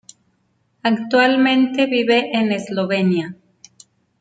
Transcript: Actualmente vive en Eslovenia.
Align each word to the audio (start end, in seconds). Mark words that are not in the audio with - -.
Actualmente 0.81 1.85
vive 1.85 2.31
en 2.33 2.51
Eslovenia. 2.51 3.35